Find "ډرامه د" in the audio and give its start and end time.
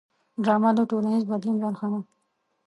0.43-0.79